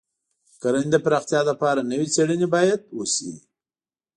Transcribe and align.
د 0.51 0.53
کرنې 0.61 0.89
د 0.93 0.97
پراختیا 1.05 1.41
لپاره 1.51 1.87
نوې 1.91 2.07
څېړنې 2.13 2.47
باید 2.55 2.81
وشي. 2.97 3.31